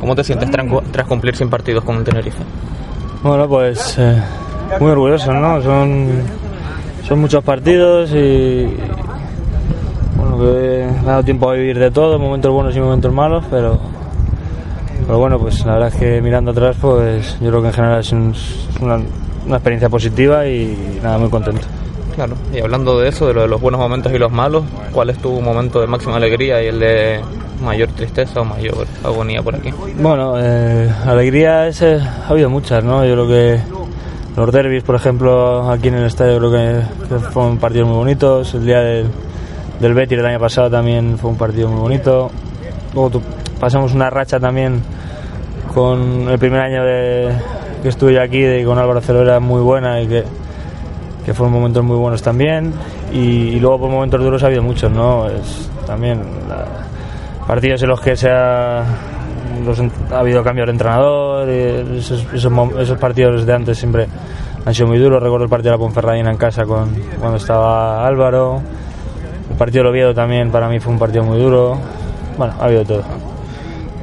[0.00, 2.42] ¿Cómo te sientes tras, cumplir 100 partidos con Tenerife?
[3.22, 4.20] Bueno, pues eh,
[4.80, 5.60] muy orgulloso, ¿no?
[5.62, 6.08] Son,
[7.20, 8.68] muchos partidos y
[10.16, 13.44] bueno, que me ha dado tiempo a vivir de todo, momentos buenos y momentos malos,
[13.50, 13.78] pero,
[15.06, 18.00] pero bueno, pues la verdad es que mirando atrás, pues yo creo que en general
[18.00, 18.34] es un-
[18.80, 19.00] una,
[19.44, 21.66] una experiencia positiva y nada, muy contento.
[22.20, 25.08] Claro, y hablando de eso, de lo de los buenos momentos y los malos, ¿cuál
[25.08, 27.20] es tu momento de máxima alegría y el de
[27.64, 29.70] mayor tristeza o mayor agonía por aquí?
[29.98, 33.06] Bueno, eh, alegrías eh, ha habido muchas, ¿no?
[33.06, 33.60] Yo creo que
[34.36, 38.52] los derbis, por ejemplo, aquí en el estadio creo que, fueron partidos muy bonitos.
[38.52, 39.06] El día del,
[39.80, 42.30] del Betis el año pasado también fue un partido muy bonito.
[42.92, 43.22] Luego tu-
[43.58, 44.82] pasamos una racha también
[45.72, 47.32] con el primer año de,
[47.82, 50.24] que estuve aquí de, con Álvaro Celera muy buena y que,
[51.24, 52.72] que fueron momentos muy buenos también.
[53.12, 55.26] Y, y luego por momentos duros ha habido muchos, ¿no?
[55.28, 58.84] Es, también la- partidos en los que se ha,
[59.64, 59.80] los
[60.12, 64.06] ha habido cambios de entrenador, esos, esos, esos partidos de antes siempre
[64.64, 65.20] han sido muy duros.
[65.22, 68.60] Recuerdo el partido de la Ponferradina en casa con, cuando estaba Álvaro.
[69.50, 71.76] El partido de Oviedo también para mí fue un partido muy duro.
[72.38, 73.02] Bueno, ha habido todo.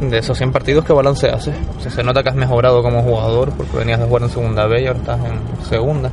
[0.00, 1.54] De esos 100 partidos, ¿qué balance haces?
[1.78, 4.66] O sea, se nota que has mejorado como jugador porque venías de jugar en segunda
[4.66, 6.10] B y ahora estás en segunda.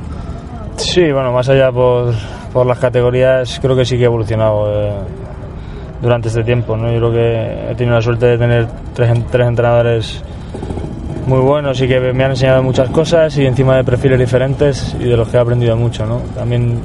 [0.76, 2.14] Sí, bueno, más allá por,
[2.52, 4.92] por las categorías, creo que sí que he evolucionado eh,
[6.02, 6.76] durante este tiempo.
[6.76, 6.90] ¿no?
[6.92, 10.22] Yo creo que he tenido la suerte de tener tres, tres entrenadores
[11.26, 15.04] muy buenos y que me han enseñado muchas cosas y encima de perfiles diferentes y
[15.04, 16.06] de los que he aprendido mucho.
[16.06, 16.20] ¿no?
[16.34, 16.80] También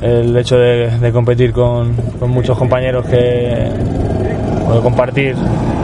[0.00, 3.68] el hecho de, de competir con, con muchos compañeros que,
[4.68, 5.34] o de compartir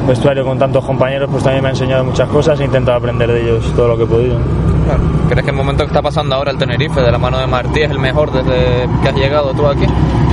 [0.06, 3.42] vestuario con tantos compañeros, pues también me ha enseñado muchas cosas e intentado aprender de
[3.42, 4.73] ellos todo lo que he podido.
[4.84, 5.02] Claro.
[5.28, 7.80] ¿Crees que el momento que está pasando ahora el Tenerife de la mano de Martí
[7.80, 9.86] es el mejor desde que has llegado tú aquí?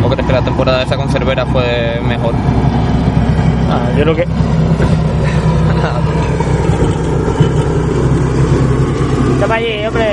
[0.03, 2.33] ¿O crees que la temporada esa con Cervera fue mejor?
[3.69, 4.27] Ah, yo creo que
[9.41, 10.05] Toma allí, hombre.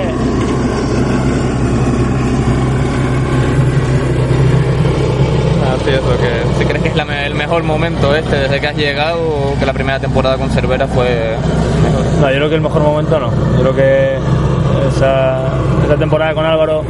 [5.64, 8.68] Ah, sí, eso, que si crees que es la el mejor momento este desde que
[8.68, 11.36] has llegado o que la primera temporada con Cervera fue.
[12.20, 13.30] No, yo creo que el mejor momento no.
[13.56, 14.18] Yo creo que
[14.88, 15.38] esa,
[15.84, 16.82] esa temporada con Álvaro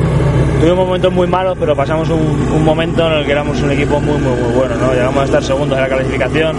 [0.60, 4.18] tuvimos momentos muy malos, pero pasamos un, momento en el que éramos un equipo muy,
[4.18, 4.74] muy, muy bueno.
[4.76, 4.92] ¿no?
[4.92, 6.56] Llegamos a estar segundos en la clasificación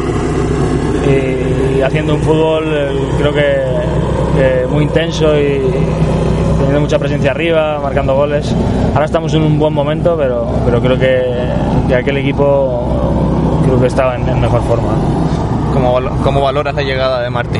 [1.07, 2.65] y, haciendo un fútbol
[3.17, 5.61] creo que, muy intenso y
[6.57, 8.53] teniendo mucha presencia arriba, marcando goles.
[8.93, 11.23] Ahora estamos en un buen momento, pero, pero creo que,
[11.87, 14.93] que aquel equipo creo que estaba en, mejor forma.
[15.73, 17.59] ¿Cómo, ¿Cómo valoras la llegada de Martí?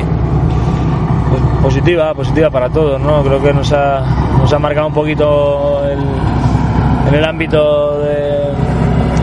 [1.30, 3.22] Pues positiva, positiva para todos, ¿no?
[3.22, 4.00] Creo que nos ha,
[4.38, 8.50] nos ha marcado un poquito el- en el ámbito de-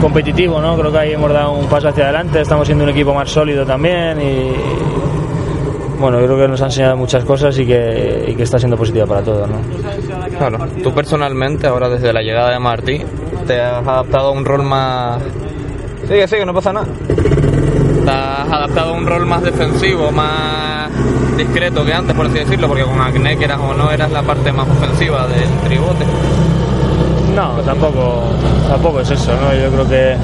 [0.02, 0.78] competitivo, ¿no?
[0.78, 3.66] Creo que ahí hemos dado un paso hacia adelante, estamos siendo un equipo más sólido
[3.66, 4.52] también y
[6.00, 9.08] bueno, creo que nos ha enseñado muchas cosas y que, y que está siendo positiva
[9.08, 9.58] para todos, ¿no?
[10.38, 13.02] Claro, tú personalmente, ahora desde la llegada de Martí,
[13.48, 15.20] te has adaptado a un rol más...
[16.08, 16.86] Sigue, sigue, no pasa nada.
[18.06, 20.92] Te has adaptado a un rol más defensivo, más
[21.36, 24.52] discreto que antes, por así decirlo, porque con Acné, quieras o no, eras la parte
[24.52, 26.06] más ofensiva del tribote.
[27.36, 28.24] No, tampoco,
[28.70, 29.54] tampoco es eso, ¿no?
[29.54, 30.16] Yo creo que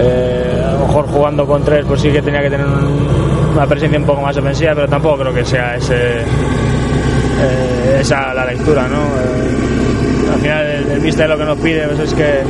[0.00, 3.08] eh, a lo mejor jugando con tres pues sí que tenía que tener un-
[3.54, 8.44] una presencia un poco más ofensiva, pero tampoco creo que sea ese, eh, esa la
[8.46, 8.98] lectura, ¿no?
[8.98, 12.42] Eh, al final el, el míster lo que nos pide pues, es que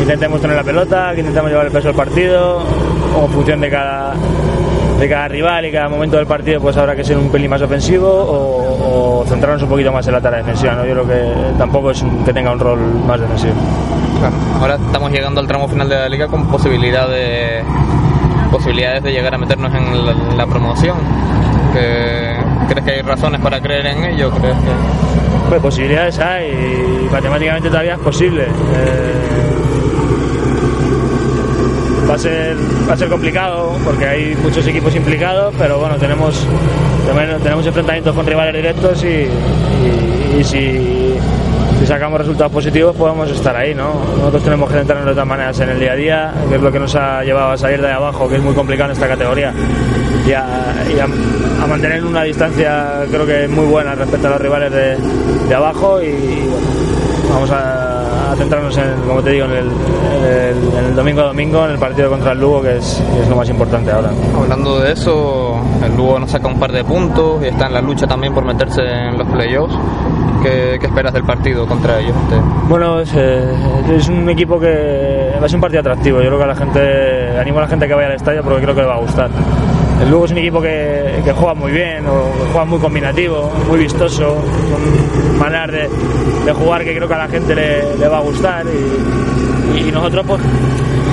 [0.00, 2.58] intentemos tener la pelota, que intentemos llevar el peso del partido,
[3.16, 4.12] o en función de cada
[5.02, 7.60] de cada rival y cada momento del partido pues habrá que ser un pelín más
[7.60, 10.84] ofensivo o, o centrarnos un poquito más en la tarea defensiva, ¿no?
[10.86, 13.54] Yo creo que tampoco es un- que tenga un rol más defensivo.
[14.20, 17.62] Claro, ahora estamos llegando al tramo final de la liga con posibilidad de,
[18.52, 20.96] posibilidades de llegar a meternos en la, promoción.
[21.72, 22.36] Que-
[22.68, 24.30] ¿Crees que hay razones para creer en ello?
[24.30, 24.70] ¿Crees que...
[25.48, 26.46] Pues posibilidades hay
[27.06, 28.44] y matemáticamente todavía es posible.
[28.44, 29.41] Eh,
[32.12, 32.56] va, a ser,
[32.88, 36.46] va a ser complicado porque hay muchos equipos implicados, pero bueno, tenemos,
[37.42, 41.14] tenemos enfrentamientos con rivales directos y, si,
[41.86, 43.92] sacamos resultados positivos podemos estar ahí, ¿no?
[44.16, 46.70] Nosotros tenemos que centrarnos de todas maneras en el día a día, que es lo
[46.70, 49.52] que nos ha llevado a salir de abajo, que es muy complicado en esta categoría.
[50.26, 50.46] y, a,
[51.66, 56.48] mantener una distancia creo que muy buena respecto a los rivales de, abajo y,
[57.30, 57.81] vamos a,
[58.36, 62.40] centrarnos en, como te digo, en el, domingo a domingo, en el partido contra el
[62.40, 64.10] Lugo, que es, es, lo más importante ahora.
[64.36, 67.80] Hablando de eso, el Lugo nos saca un par de puntos y está en la
[67.80, 69.74] lucha también por meterse en los playoffs.
[70.42, 72.16] ¿Qué, esperas del partido contra ellos?
[72.68, 73.54] Bueno, eh,
[73.94, 76.20] es, un equipo que va a ser un partido atractivo.
[76.20, 78.62] Yo creo que a la gente, animo a la gente que vaya al estadio porque
[78.62, 79.30] creo que le va a gustar.
[80.02, 84.34] El Lugo es un equipo que, juega muy bien, o juega muy combinativo, muy vistoso,
[84.34, 85.70] con maneras
[86.44, 88.66] de, jugar que creo que a la gente le, va a gustar.
[89.76, 90.40] Y, nosotros, pues,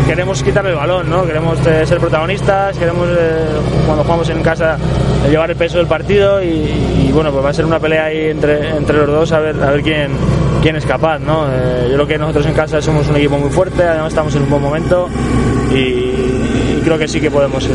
[0.07, 1.23] queremos quitarle el balón, ¿no?
[1.23, 3.45] Queremos eh, ser protagonistas, queremos, eh,
[3.85, 4.77] cuando jugamos en casa,
[5.29, 8.69] llevar el peso del partido y, bueno, pues va a ser una pelea ahí entre,
[8.75, 10.11] entre los dos a ver, a ver quién,
[10.63, 11.45] quién es capaz, ¿no?
[11.47, 14.43] Eh, yo creo que nosotros en casa somos un equipo muy fuerte, además estamos en
[14.43, 15.07] un buen momento
[15.73, 16.28] y,
[16.81, 17.67] creo que sí que podemos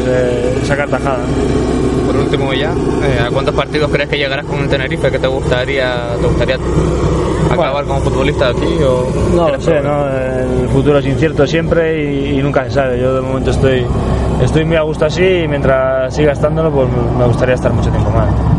[0.65, 1.25] sacar tajada.
[2.07, 2.73] Por último ya,
[3.25, 5.11] ¿a cuántos partidos crees que llegarás con el Tenerife?
[5.11, 6.59] ¿Qué te gustaría, te gustaría
[7.51, 8.83] acabar como futbolista aquí?
[8.83, 10.07] O no lo sé, ¿no?
[10.09, 13.01] el futuro es incierto siempre y, nunca se sabe.
[13.01, 13.87] Yo de momento estoy,
[14.43, 18.11] estoy muy a gusto así y mientras siga estándolo pues me gustaría estar mucho tiempo
[18.11, 18.54] más.